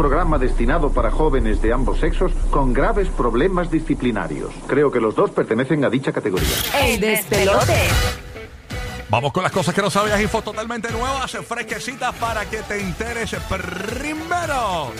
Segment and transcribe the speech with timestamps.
[0.00, 4.50] programa destinado para jóvenes de ambos sexos con graves problemas disciplinarios.
[4.66, 6.48] Creo que los dos pertenecen a dicha categoría.
[6.82, 7.76] El despelote.
[9.10, 13.36] Vamos con las cosas que no sabías, info totalmente nuevas, fresquecitas para que te enteres
[13.46, 14.90] primero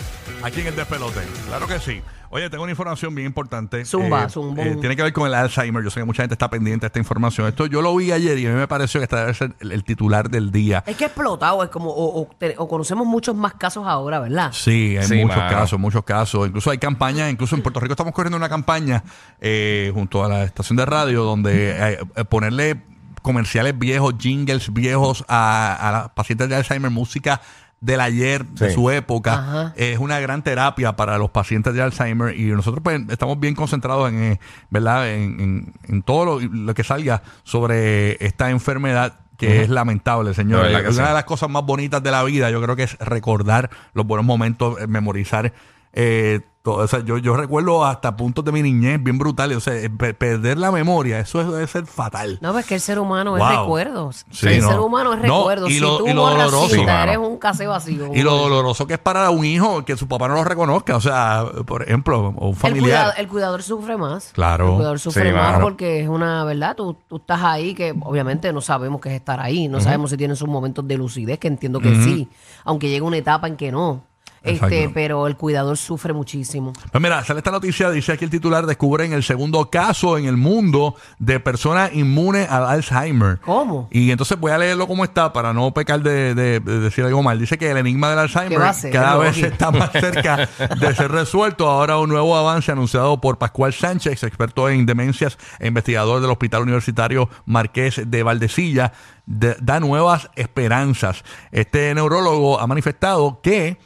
[0.43, 1.21] aquí en el despelote.
[1.47, 1.99] Claro que sí.
[2.33, 3.83] Oye, tengo una información bien importante.
[3.83, 4.63] Zumba, Eh, zumba.
[4.63, 5.83] eh, tiene que ver con el Alzheimer.
[5.83, 7.45] Yo sé que mucha gente está pendiente de esta información.
[7.47, 9.73] Esto yo lo vi ayer y a mí me pareció que este debe ser el,
[9.73, 10.81] el titular del día.
[10.87, 14.19] Es que ha explotado, es como, o, o te- o conocemos muchos más casos ahora,
[14.21, 14.51] ¿verdad?
[14.53, 15.49] Sí, hay Sí, muchos mano.
[15.49, 16.47] casos, muchos casos.
[16.47, 19.03] Incluso hay campañas, incluso en Puerto Rico estamos corriendo una campaña
[19.41, 22.81] eh, junto a la estación de radio donde eh, eh, ponerle
[23.21, 27.39] comerciales viejos, jingles viejos a, a las pacientes de Alzheimer, música
[27.81, 29.73] del ayer, de su época, Ajá.
[29.75, 34.07] es una gran terapia para los pacientes de Alzheimer y nosotros pues, estamos bien concentrados
[34.09, 35.09] en, eh, ¿verdad?
[35.11, 40.67] En, en- en todo lo, lo que salga sobre esta enfermedad que es lamentable, señor.
[40.67, 44.05] Una de las cosas más bonitas de la vida, yo creo que es recordar los
[44.05, 45.51] buenos momentos, eh, memorizar
[45.93, 46.75] eh, todo.
[46.75, 49.57] O sea, yo, yo recuerdo hasta puntos de mi niñez bien brutales.
[49.57, 52.37] O sea, eh, pe- perder la memoria, eso es- debe ser fatal.
[52.41, 53.41] No, pues que el ser humano Wow.
[53.49, 54.25] es recuerdos.
[54.31, 54.69] Sí, el no.
[54.69, 55.69] ser humano es No, recuerdos.
[55.71, 56.69] y si lo- tú y lo borras doloroso.
[56.75, 57.03] cinta, Sí, mano.
[57.11, 58.13] eres un case vacío.
[58.13, 60.95] Y lo doloroso que es para un hijo que su papá no lo reconozca.
[60.95, 63.13] O sea, por ejemplo, o un el, familiar.
[63.17, 64.31] el cuidador sufre más.
[64.33, 64.69] Claro.
[64.69, 65.63] El cuidador sufre Sí, más mano.
[65.63, 66.75] porque es una verdad.
[66.75, 69.67] Tú, tú estás ahí que obviamente no sabemos qué es estar ahí.
[69.67, 72.27] No sabemos si tienen sus momentos de lucidez, que entiendo que sí.
[72.65, 74.03] Aunque llega una etapa en que no.
[74.43, 76.73] Este, pero el cuidador sufre muchísimo.
[76.91, 80.35] Pues mira, sale esta noticia, dice aquí el titular, descubren el segundo caso en el
[80.35, 83.39] mundo de persona inmune al Alzheimer.
[83.41, 83.87] ¿Cómo?
[83.91, 87.21] Y entonces voy a leerlo como está para no pecar de, de- de decir algo
[87.21, 87.37] mal.
[87.39, 88.59] Dice que el enigma del ¿Qué Alzheimer
[88.91, 91.69] cada vez está más cerca de ser resuelto.
[91.69, 96.63] Ahora un nuevo avance anunciado por Pascual Sánchez, experto en demencias e investigador del Hospital
[96.63, 98.93] Universitario Marqués de Valdecilla,
[99.27, 101.23] de- da nuevas esperanzas.
[101.51, 103.77] Este neurólogo ha manifestado que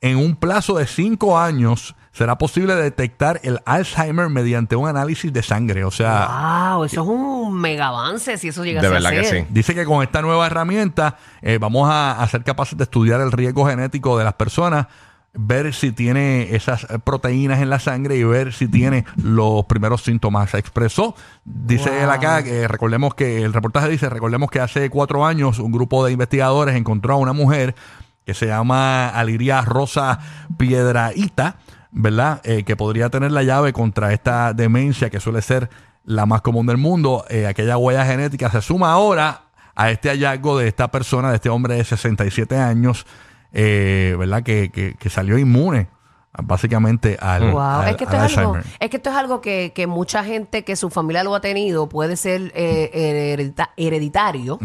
[0.00, 5.42] en un plazo de cinco años será posible detectar el Alzheimer mediante un análisis de
[5.42, 5.84] sangre.
[5.84, 9.24] O sea, Wow, eso es un mega avance si eso llega De a verdad que
[9.24, 9.40] ser.
[9.42, 9.46] sí.
[9.50, 13.30] Dice que con esta nueva herramienta eh, vamos a, a ser capaces de estudiar el
[13.30, 14.86] riesgo genético de las personas,
[15.32, 20.50] ver si tiene esas proteínas en la sangre y ver si tiene los primeros síntomas.
[20.50, 21.98] Se expresó, dice Wow.
[22.00, 26.04] él acá, que recordemos que el reportaje dice, recordemos que hace cuatro años un grupo
[26.04, 27.76] de investigadores encontró a una mujer
[28.24, 30.18] que se llama Aliria Rosa
[30.56, 31.56] Piedraíta,
[31.90, 32.40] ¿verdad?
[32.44, 35.68] Eh, que podría tener la llave contra esta demencia que suele ser
[36.04, 37.24] la más común del mundo.
[37.28, 39.42] Eh, aquella huella genética se suma ahora
[39.74, 43.06] a este hallazgo de esta persona, de este hombre de 67 años,
[43.52, 44.42] eh, ¿verdad?
[44.42, 45.88] Que, que- que salió inmune
[46.42, 49.40] básicamente al, Wow, al- es que esto al es algo, es que esto es algo
[49.40, 54.58] que, que mucha gente que su familia lo ha tenido puede ser eh, heredita- hereditario.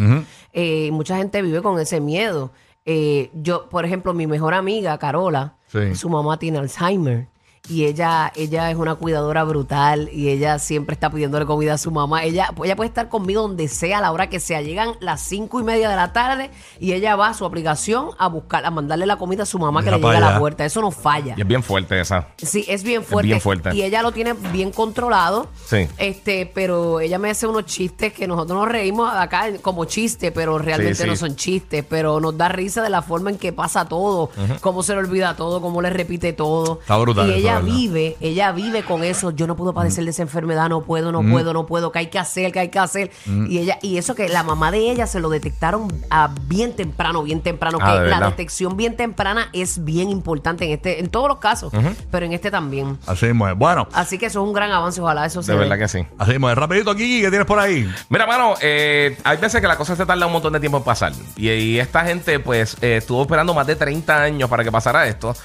[0.53, 2.51] Eh, mucha gente vive con ese miedo.
[2.85, 5.95] Eh, yo, por ejemplo, mi mejor amiga, Carola, Sí.
[5.95, 7.27] su mamá tiene Alzheimer.
[7.69, 11.91] Y ella, ella es una cuidadora brutal y ella siempre está pidiéndole comida a su
[11.91, 12.23] mamá.
[12.23, 14.61] Ella, ella puede estar conmigo donde sea, a la hora que sea.
[14.61, 18.27] Llegan las cinco y media de la tarde y ella va a su aplicación a
[18.27, 20.39] buscar, a mandarle la comida a su mamá que Mira le pa' llegue a la
[20.39, 20.65] puerta.
[20.65, 21.33] Eso no falla.
[21.37, 22.27] Y es bien fuerte esa.
[22.37, 23.27] Sí, es bien fuerte.
[23.27, 23.75] bien fuerte.
[23.75, 25.47] Y ella lo tiene bien controlado.
[25.65, 25.87] Sí.
[25.97, 30.57] Este, pero ella me hace unos chistes que nosotros nos reímos acá como chiste, pero
[30.57, 31.09] realmente Sí, sí.
[31.09, 31.83] no son chistes.
[31.89, 34.29] Pero nos da risa de la forma en que pasa todo,
[34.61, 36.79] cómo se le olvida todo, cómo le repite todo.
[36.81, 39.31] Está brutal Y eso, ella vive, ella vive con eso.
[39.31, 41.91] Yo no puedo padecer de esa enfermedad, no puedo, no puedo, no puedo.
[41.91, 42.51] ¿Qué hay que hacer?
[42.51, 43.11] ¿Qué hay que hacer?
[43.49, 47.23] Y ella, y eso que la mamá de ella se lo detectaron a bien temprano,
[47.23, 47.77] bien temprano.
[47.81, 48.29] Ah, que ¿de la verdad?
[48.31, 51.71] detección bien temprana es bien importante en este, en todos los casos,
[52.11, 52.97] pero en este también.
[53.07, 53.55] Así mismo es.
[53.57, 55.63] Bueno, Así que eso es un gran avance, ojalá eso se De dé.
[55.63, 56.05] verdad que sí.
[56.17, 56.57] así mismo es.
[56.57, 57.89] Rapidito aquí, ¿qué tienes por ahí?
[58.09, 60.83] Mira, mano, eh, hay veces que la cosa se tarda un montón de tiempo en
[60.83, 61.13] pasar.
[61.35, 65.07] Y, y esta gente, pues, eh, estuvo esperando más de 30 años para que pasara
[65.07, 65.35] esto.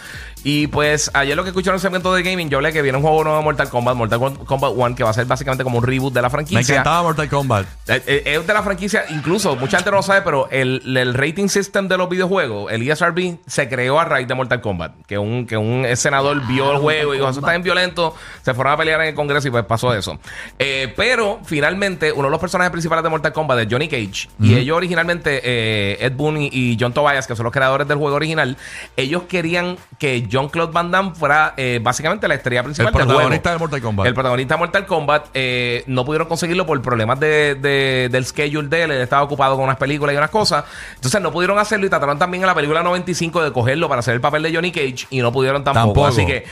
[0.45, 2.97] Y pues, ayer lo que escucharon en el segmento de gaming, yo hablé que viene
[2.97, 5.79] un juego nuevo de Mortal Kombat, Mortal Kombat 1, que va a ser básicamente como
[5.79, 6.61] un reboot de la Me franquicia.
[6.75, 7.67] encantaba Mortal Kombat.
[7.89, 11.15] Eh, eh, Es de la franquicia, incluso mucha gente no lo sabe, pero el, el
[11.15, 14.93] rating system de los videojuegos, el ESRB, se creó a raíz de Mortal Kombat.
[15.07, 18.15] Que un, que un senador vio el juego y dijo, eso está bien violento.
[18.43, 20.19] Se fueron a pelear en el Congreso y pues pasó eso.
[20.59, 24.29] Eh, pero finalmente, uno de los personajes principales de Mortal Kombat es Johnny Cage.
[24.41, 27.99] Y ellos originalmente, eh, Ed Boon y, y John Tobias, que son los creadores del
[27.99, 28.57] juego original,
[28.97, 33.07] ellos querían que John Claude Van Damme fuera eh, básicamente la estrella principal El del
[33.07, 33.55] protagonista juego.
[33.55, 34.07] de Mortal Kombat.
[34.07, 38.69] El protagonista de Mortal Kombat eh, no pudieron conseguirlo por problemas de, de- del schedule
[38.69, 38.91] de él.
[38.93, 40.65] Él estaba ocupado con unas películas y unas cosas.
[40.95, 44.15] Entonces no pudieron hacerlo y trataron también en la película 95 de cogerlo para hacer
[44.15, 45.87] el papel de Johnny Cage y no pudieron tampoco.
[45.87, 46.07] Tampoco.
[46.07, 46.45] Así que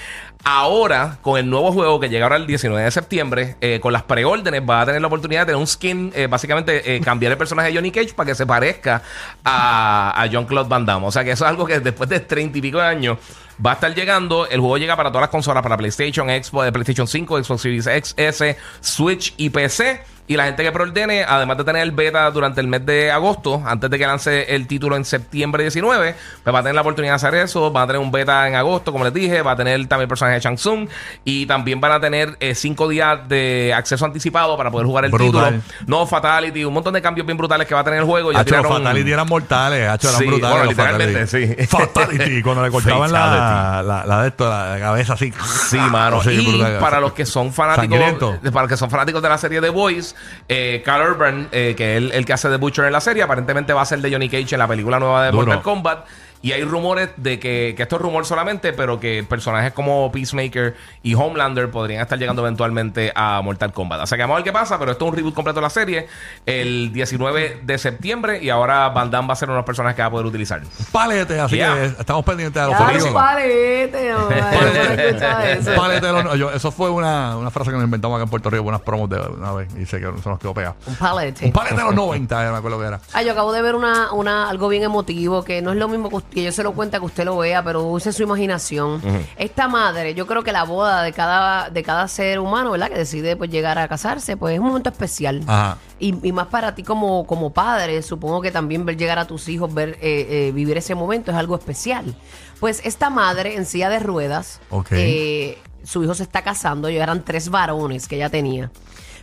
[0.48, 4.04] ahora, con el nuevo juego que llega ahora el 19 de septiembre, eh, con las
[4.04, 7.38] preórdenes, va a tener la oportunidad de tener un skin, eh, básicamente eh, cambiar el
[7.38, 9.02] personaje de Johnny Cage para que se parezca
[9.44, 11.06] a, a John Claude Van Damme.
[11.06, 13.18] O sea que eso es algo que después de 30 y pico de años
[13.64, 14.46] va a estar llegando.
[14.46, 18.14] El juego llega para todas las consolas, para PlayStation, Xbox, PlayStation 5, Xbox Series X,
[18.16, 20.00] S, Switch y PC.
[20.28, 23.62] Y la gente que preordene, además de tener el beta durante el mes de agosto,
[23.66, 26.14] antes de que lance el título en septiembre 19,
[26.44, 27.72] pues va a tener la oportunidad de hacer eso.
[27.72, 29.40] Va a tener un beta en agosto, como les dije.
[29.42, 30.88] Va a tener también el personaje de Shang Tsung.
[31.24, 35.10] Y también van a tener eh, cinco días de acceso anticipado para poder jugar el
[35.10, 35.62] Brutal.
[35.62, 35.62] título.
[35.86, 38.30] No Fatality, un montón de cambios bien brutales que va a tener el juego.
[38.30, 40.56] Ya los tiraron- Fatality eran mortales, hacho, eran Sí, brutales.
[40.56, 41.54] bueno, literalmente, Fatality.
[41.62, 41.66] sí.
[41.66, 45.32] Fatality, cuando le cortaban la, la, la de esto, la cabeza así.
[45.70, 46.22] Sí, mano.
[46.22, 46.78] Sí, y brutal.
[46.78, 48.38] para los que son fanáticos, Sangriento.
[48.52, 50.14] para los que son fanáticos de la serie The Boys,
[50.48, 53.22] eh, Carl Urban, eh, que es el, el que hace de Butcher en la serie,
[53.22, 55.46] aparentemente va a ser de Johnny Cage en la película nueva de Duro.
[55.46, 56.06] Mortal Kombat.
[56.40, 60.76] Y hay rumores de que, que esto es rumor solamente, pero que personajes como Peacemaker
[61.02, 64.02] y Homelander podrían estar llegando eventualmente a Mortal Kombat.
[64.02, 65.62] O sea que vamos a ver qué pasa, pero esto es un reboot completo de
[65.62, 66.06] la serie
[66.46, 69.96] el 19 de septiembre y ahora Van Damme va a ser uno de los personajes
[69.96, 70.62] que va a poder utilizar.
[70.92, 71.74] Palete, así Yeah.
[71.74, 73.08] que estamos pendientes de los palete.
[75.76, 78.80] Palete yo- eso fue una, una frase que nos inventamos acá en Puerto Rico, unas
[78.82, 80.76] promos de una vez, y sé que se nos quedó pegado.
[80.86, 81.46] Un palete.
[81.46, 83.00] Un palete de los 90, eh, me acuerdo que era.
[83.12, 86.08] Ah, yo acabo de ver una, una, algo bien emotivo, que no es lo mismo
[86.08, 89.00] que, usted- que yo se lo cuenta que usted lo vea, pero use su imaginación.
[89.36, 92.88] Esta madre, yo creo que la boda de cada, de cada ser humano, ¿verdad?
[92.90, 95.42] Que decide pues llegar a casarse, pues es un momento especial.
[95.46, 95.78] Ajá.
[95.98, 99.48] Y, y más para ti como, como padre, supongo que también ver llegar a tus
[99.48, 102.14] hijos, ver eh, eh, vivir ese momento es algo especial.
[102.60, 104.88] Pues esta madre en silla de ruedas, Ok.
[104.92, 108.70] eh, su hijo se está casando, ya eran tres varones que ella tenía.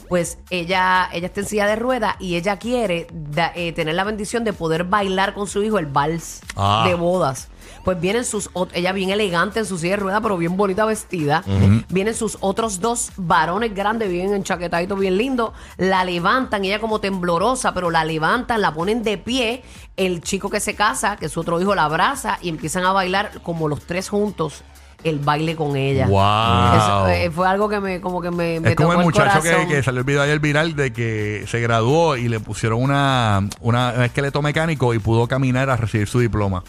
[0.10, 4.04] Pues ella, ella está en silla de ruedas y ella quiere da- eh, tener la
[4.04, 6.84] bendición de poder bailar con su hijo el vals Ah.
[6.88, 7.50] de bodas.
[7.84, 10.86] Pues vienen sus, ot- ella bien elegante en su silla de ruedas, pero bien bonita
[10.86, 11.44] vestida.
[11.90, 15.52] Vienen sus otros dos varones grandes, bien enchaquetaditos, bien lindos.
[15.78, 19.63] La levantan, ella como temblorosa, pero la levantan, la ponen de pie.
[19.98, 22.92] El chico que se casa, que es su otro hijo, la abraza y empiezan a
[22.92, 24.63] bailar como los tres juntos
[25.03, 26.07] el baile con ella.
[26.07, 26.75] Wow.
[26.77, 29.42] Eso, eh, fue algo que me, como que me, me Es como tocó el muchacho
[29.42, 33.94] que salió el video ayer viral de que se graduó y le pusieron una, una
[33.97, 36.63] un esqueleto mecánico y pudo caminar a recibir su diploma.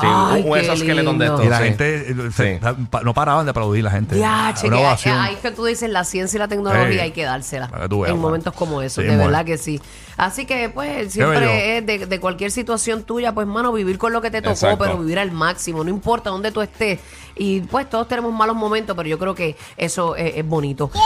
[0.00, 1.24] Sí, Ay, un, de lindo.
[1.24, 1.44] estos.
[1.44, 1.64] y la sí.
[1.64, 2.66] gente eh, se- Sí.
[2.90, 4.18] pa- no paraban de aplaudir la gente.
[4.18, 5.18] Ya, Una che, que ovación.
[5.20, 8.00] ahí que tú dices la ciencia y la tecnología hay que dársela para que tú
[8.00, 9.80] veas, en momentos como esos, Sí, de verdad que sí.
[10.16, 11.10] Así que pues bello.
[11.10, 14.52] siempre es de, de cualquier situación tuya, pues mano, vivir con lo que te tocó,
[14.54, 14.78] Exacto.
[14.84, 16.98] pero vivir al máximo, no importa dónde tú estés.
[17.36, 20.90] Y pues todos tenemos malos momentos, pero yo creo que eso es, es bonito.
[20.94, 20.98] Y-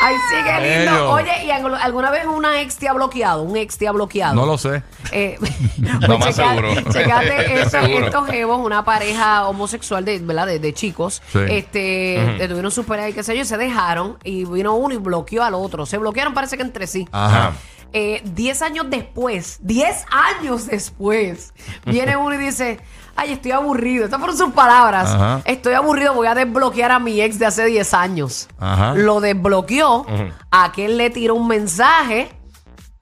[0.00, 0.92] Ay, sí, qué lindo.
[0.92, 1.10] Bello.
[1.10, 3.42] Oye, ¿y algu- alguna vez una ex te ha bloqueado?
[3.42, 4.34] Un ex te ha bloqueado.
[4.34, 4.82] No lo sé.
[5.12, 5.38] Eh,
[5.78, 6.74] No, más checa- seguro.
[6.92, 8.06] Checate estos, Seguro.
[8.06, 10.46] estos jevos, una pareja homosexual de, ¿verdad?
[10.46, 11.22] de, de chicos.
[11.32, 11.40] Sí.
[11.48, 14.98] Este, tuvieron sus peleas y qué sé yo, y se dejaron y vino uno y
[14.98, 15.84] bloqueó al otro.
[15.86, 17.08] Se bloquearon, parece que entre sí.
[17.10, 17.52] Ajá.
[17.92, 21.54] Eh, diez años después, diez años después,
[21.86, 22.80] viene uno y dice,
[23.16, 24.04] ay, estoy aburrido.
[24.04, 25.10] Estas fueron sus palabras.
[25.10, 25.40] Ajá.
[25.44, 28.48] Estoy aburrido, voy a desbloquear a mi ex de hace 10 años.
[28.58, 28.94] Ajá.
[28.94, 30.06] Lo desbloqueó,
[30.50, 32.30] aquel le tiró un mensaje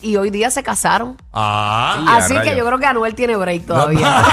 [0.01, 1.17] y hoy día se casaron.
[1.33, 2.05] Ah.
[2.09, 4.25] Así que yo creo que Anuel tiene break todavía.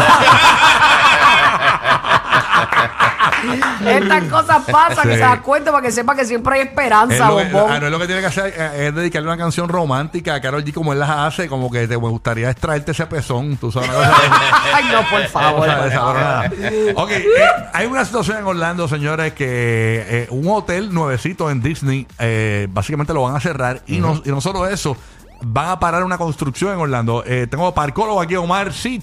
[3.85, 7.27] Estas cosas pasan, que se da cuenta para que sepa que siempre hay Es esperanza,
[7.29, 7.71] lo, que, bombón.
[7.71, 10.41] ah, no, es lo que tiene que hacer eh, es dedicarle una canción romántica a
[10.41, 13.89] Carol G como él las hace, como que te gustaría extraerte ese pezón, tú sabes
[13.89, 14.27] una cosa así.
[14.73, 15.67] Ay, no, por favor.
[15.67, 16.13] Esa- por esa favor.
[16.15, 16.51] broma.
[16.95, 17.23] Ok, eh,
[17.73, 23.13] hay una situación en Orlando, señores, que eh, un hotel nuevecito en Disney, eh, básicamente
[23.13, 24.95] lo van a cerrar y, no, y no solo eso.
[25.45, 27.23] Van a parar una construcción en Orlando.
[27.25, 29.01] Eh, tengo parcólogo aquí, Omar C2.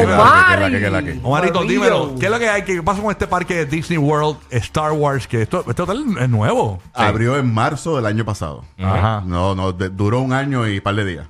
[0.00, 0.14] Dime.
[0.14, 0.46] Omar.
[0.48, 1.20] ¿Qué es la que, qué es la que?
[1.22, 2.14] Omarito, dímelo.
[2.18, 2.62] ¿Qué es lo que hay?
[2.62, 5.26] ¿Qué pasa con este parque de Disney World Star Wars?
[5.28, 6.80] Que esto, este hotel es nuevo.
[6.94, 8.64] Abrió en marzo del año pasado.
[8.82, 9.22] Ajá.
[9.26, 11.26] No, no, de- duró un año y par de días.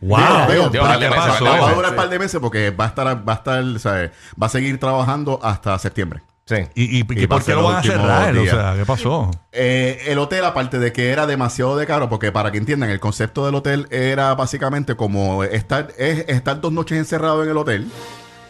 [0.00, 0.18] ¡Wow!
[0.50, 2.84] Digo, va- dale, va- meses, va- va a durar un par de meses porque va
[2.84, 4.10] a estar, va a estar, ¿sabes?
[4.40, 6.20] va a seguir trabajando hasta septiembre.
[6.46, 6.56] Sí.
[6.74, 8.36] ¿Y, y, y Y por qué lo van a cerrar?
[8.36, 9.30] O sea, ¿qué pasó?
[9.52, 13.00] Eh, el hotel, aparte de que era demasiado de caro, porque para que entiendan, el
[13.00, 17.90] concepto del hotel era básicamente como estar, es estar dos noches encerrado en el hotel,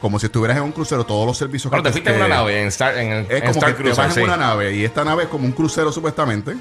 [0.01, 2.29] como si estuvieras en un crucero, todos los servicios Bueno, te que- fuiste en una
[2.29, 4.21] nave, en Star, en, Es en como Star que te vas sí.
[4.21, 6.57] en una nave y esta nave es como un crucero supuestamente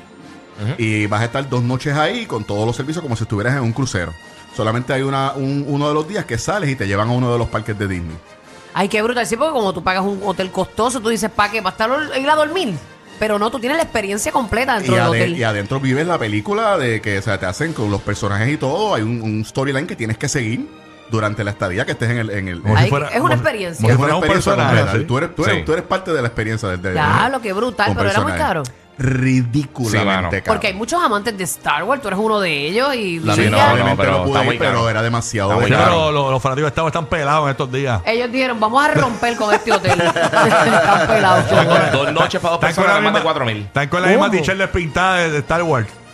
[0.78, 3.64] y vas a estar dos noches ahí con todos los servicios como si estuvieras en
[3.64, 4.14] un crucero.
[4.56, 7.32] Solamente hay una, un- uno de los días que sales y te llevan a uno
[7.34, 8.16] de los parques de Disney.
[8.74, 9.26] Ay, qué brutal.
[9.28, 11.62] Sí, porque como tú pagas un hotel costoso, tú dices, ¿para qué?
[11.62, 12.74] ¿Para estar ir a dormir?
[13.20, 15.38] Pero no, tú tienes la experiencia completa dentro Y, del hotel.
[15.38, 18.58] y adentro vives la película de que o sea, te hacen con los personajes y
[18.58, 18.96] todo.
[18.96, 20.68] Hay un, un storyline que tienes que seguir
[21.12, 22.30] durante la estadía que estés en el...
[22.32, 23.78] En el Ay, si fuera- es una experiencia.
[23.82, 25.00] Como si es fuera una un personaje.
[25.06, 25.64] Tú eres, tú, eres, Sí.
[25.66, 26.82] tú eres parte de la experiencia del...
[26.82, 28.64] del- Claro, qué brutal, pero era muy caro.
[28.98, 30.54] Ridículamente Sí, caro.
[30.54, 33.36] Porque hay muchos amantes de Star Wars, tú eres uno de ellos y Sí, no,
[33.36, 35.84] Lamentablemente pero no, está pude ir, pero era demasiado Sí, caro.
[35.86, 38.02] pero los, los fanáticos de Star Wars están pelados en estos días.
[38.06, 40.00] ellos dijeron, vamos a romper con este hotel.
[40.02, 41.46] Están pelados.
[41.92, 43.58] Dos, noches para dos Están con personas, la más de misma- 4 mil.
[43.64, 44.38] Están con la misma ¿Cómo?
[44.40, 45.88] t-shirt despintada de, de Star Wars.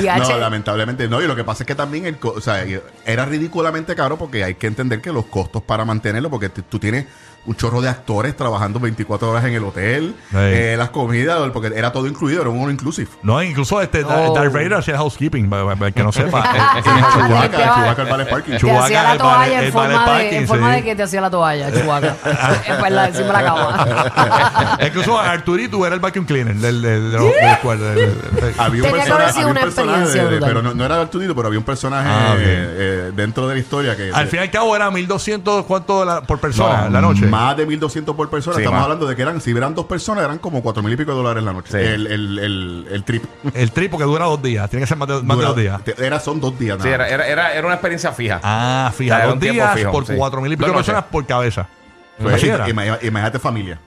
[0.00, 1.20] DH, No, lamentablemente no.
[1.20, 2.64] Y lo que pasa es que también el co- o sea,
[3.04, 7.06] era ridículamente caro porque hay que entender que los costos para mantenerlo, porque tú tienes
[7.46, 10.36] un chorro de actores trabajando 24 horas en el hotel, Sí.
[10.38, 13.08] eh, las comidas, porque era todo incluido, era un all inclusive.
[13.22, 14.34] No, incluso este Oh.
[14.34, 16.40] Darth Vader hacía housekeeping, para, para el que no sepa.
[16.80, 18.52] Eh, Chewbacca, el ballet parking.
[18.52, 20.82] te Chewbacca, hacía la el toalla ballet- en el forma, de, parking, en forma de
[20.82, 22.16] que te hacía la toalla, Chubaca.
[22.66, 24.78] es verdad, encima la cama.
[24.86, 27.16] Incluso Arturito era el vacuum cleaner del, del,
[28.58, 32.34] Había Tenía un que personaje, pero no, no era Artudito, pero había un personaje Ah,
[33.14, 36.88] dentro de la historia que Al fin y al cabo era 1200 ¿cuánto por persona
[36.88, 37.26] la noche.
[37.30, 38.56] Más de 1200 por persona.
[38.56, 38.84] Sí, Estamos más.
[38.84, 41.16] hablando de que eran, si eran dos personas, eran como cuatro mil y pico de
[41.18, 41.70] dólares la noche.
[41.72, 41.78] Sí.
[41.78, 43.24] El, el, el, el trip.
[43.54, 44.68] El tripo que dura dos días.
[44.70, 45.80] Tiene que ser más de, más de dos días.
[45.98, 46.78] Era, son dos días.
[46.82, 48.40] Sí, nada era, era, era, era una experiencia fija.
[48.42, 50.12] Ah, Ya, fíjate, era dos días fijo, por sí.
[50.16, 51.66] cuatro mil y pico Dos personas por cabeza.
[52.20, 52.42] Pues,
[53.02, 53.78] Imagínate familia.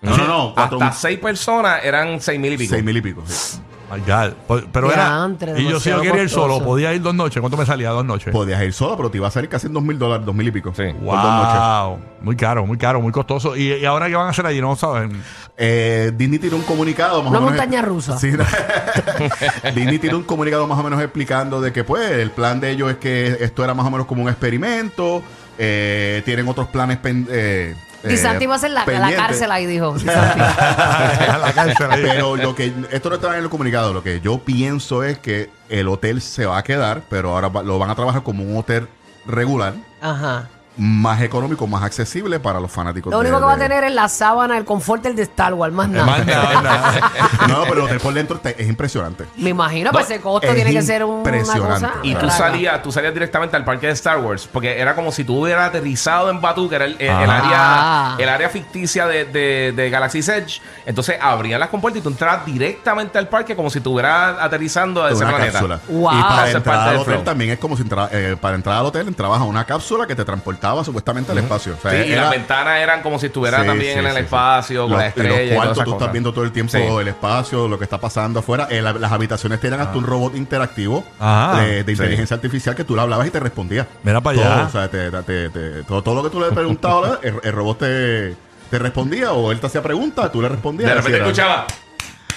[0.00, 0.54] No, no, no.
[0.54, 2.70] Cuatro, Hasta seis personas eran seis mil y pico.
[2.74, 3.22] seis mil y pico.
[3.26, 3.58] sí.
[3.92, 4.62] My God.
[4.72, 5.04] Pero era.
[5.04, 7.40] Diantre, Y yo si yo demasiado quería ir solo, podía ir dos noches.
[7.40, 8.32] ¿Cuánto me salía dos noches?
[8.32, 10.48] Podías ir solo, pero te iba a salir casi en dos mil dólares, dos mil
[10.48, 10.72] y pico.
[10.74, 10.84] Sí.
[10.84, 11.60] Por dos noches.
[11.60, 11.98] Wow.
[12.22, 13.54] Muy caro, muy caro, muy costoso.
[13.56, 14.60] ¿Y, y ahora qué van a hacer allí?
[14.60, 15.20] No saben.
[15.58, 17.56] Eh, Disney tiró un comunicado más Una o menos.
[17.58, 18.18] montaña rusa.
[18.18, 18.30] Sí.
[19.74, 22.90] Disney tiró un comunicado más o menos explicando de que, pues, el plan de ellos
[22.90, 25.22] es que esto era más o menos como un experimento.
[25.58, 26.98] eh, tienen otros planes.
[26.98, 29.94] pen- eh, Di Santi eh, va a ser la, cárcel ahí, dijo.
[30.06, 32.02] A la cárcel ahí.
[32.02, 35.50] Pero lo que esto no estaba en el comunicado, lo que yo pienso es que
[35.68, 38.56] el hotel se va a quedar, pero ahora va- lo van a trabajar como un
[38.56, 38.88] hotel
[39.26, 40.48] regular, Ajá.
[40.76, 43.10] Más económico, más accesible para los fanáticos.
[43.12, 45.52] Lo de- único que va a tener es la sábana, el confort el de Star
[45.54, 46.06] Wars, más nada.
[46.06, 47.10] Más nada.
[47.48, 49.26] No, pero el hotel por dentro te- es impresionante.
[49.36, 51.86] Me imagino, pues ese costo es tiene que ser un- una impresionante.
[51.88, 51.92] cosa.
[52.02, 55.24] Y tú salías, tú salías directamente al parque de Star Wars, porque era como si
[55.24, 58.14] tú hubieras aterrizado en Batu, que era el, el- el Ah.
[58.14, 60.60] área, el área ficticia de, de, de Galaxy's Edge.
[60.86, 65.10] Entonces abrían las compuertas y tú entrabas directamente al parque como si estuvieras aterrizando a
[65.10, 65.52] ese una planeta.
[65.52, 65.80] cápsula.
[65.88, 66.18] Wow.
[66.18, 67.24] Y para entrar al del hotel flow.
[67.24, 70.14] también es como si entra- eh, para entrar al hotel entrabas a una cápsula que
[70.14, 70.24] te
[70.62, 71.74] transportaba supuestamente al espacio.
[71.76, 74.16] O sea, Sí, y las ventanas eran como si estuvieras Sí, también sí, en el
[74.18, 75.48] espacio, con Los- y estrellas.
[75.48, 78.68] Los cuartos tú estás viendo todo el tiempo el espacio, lo que está pasando afuera.
[78.70, 81.60] Eh, la- las habitaciones tienen hasta un robot interactivo Ajá.
[81.62, 83.86] de, de inteligencia artificial que tú le hablabas y te respondía.
[84.04, 84.64] Mira para Todo, allá.
[84.66, 87.78] o sea, te- te- te- todo, todo lo que tú le preguntabas, el, el robot
[87.78, 88.36] te,
[88.70, 90.88] te respondía o él te hacía preguntas, tú le respondías.
[90.90, 91.66] De repente escuchaba.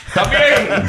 [0.07, 0.83] ¿Estás bien?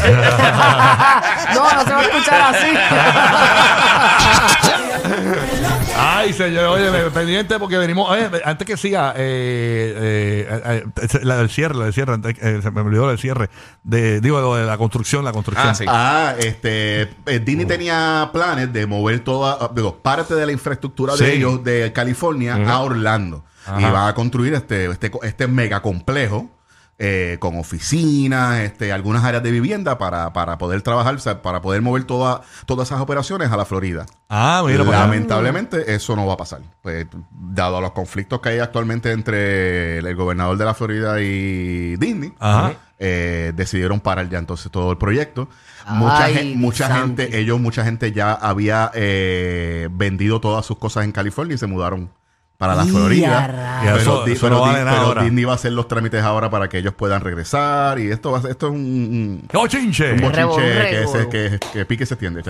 [6.47, 8.09] Oye, pendiente porque venimos.
[8.11, 12.61] Oye, antes que siga, eh, eh, eh, la del cierre, la del cierre, antes- eh,
[12.63, 13.51] se me olvidó el cierre.
[13.83, 15.69] De, digo, lo de la construcción, la construcción.
[15.69, 15.85] Ah, sí.
[15.89, 21.15] Ah, este, eh, Disney tenía planes de mover toda, ah, digo, parte de la infraestructura
[21.17, 21.25] Sí.
[21.25, 23.45] de ellos de California a Orlando.
[23.67, 23.81] Ajá.
[23.81, 26.51] Y van a construir este, este, co- este mega complejo
[26.99, 32.05] eh, con oficinas, este, algunas áreas de vivienda para, para poder trabajar, para poder mover
[32.05, 34.07] toda, todas esas operaciones a la Florida.
[34.29, 35.07] Ah, mira, para allá.
[35.07, 36.61] Lamentablemente eso no va a pasar.
[36.83, 41.97] Pues, dado los conflictos que hay actualmente entre el, el gobernador de la Florida y
[41.97, 42.73] Disney, Ajá.
[42.99, 45.49] eh, decidieron parar ya entonces todo el proyecto.
[45.89, 51.05] Mucha, Ay, gen- mucha gente, ellos, mucha gente ya había eh, vendido todas sus cosas
[51.05, 52.11] en California y se mudaron
[52.59, 53.47] para la Florida.
[53.47, 53.99] rayos.
[53.99, 55.23] Y eso- Di- eso no vale Di- nada pero.
[55.25, 58.39] Disney va a hacer los trámites ahora para que ellos puedan regresar y esto va
[58.39, 60.13] a ser, esto es un, un, ¡Oh, chinche!
[60.13, 61.19] un bochinche que, revolú.
[61.19, 62.43] se, que, que pique y se extiende.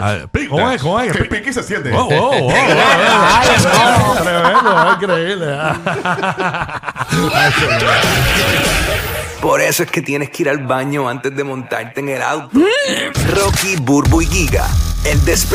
[0.49, 0.81] ¿Cómo es?
[0.83, 1.13] ¿Cómo es?
[1.13, 1.93] Que Pi- pique y se extiende.
[1.93, 4.23] Oh, oh, oh, oh, Ay, oh, no.
[4.23, 5.47] Tremendo, increíble.
[9.41, 12.59] Por eso es que tienes que ir al baño antes de montarte en el auto.
[13.35, 14.67] Rocky, Burbu y Giga,
[15.05, 15.25] el.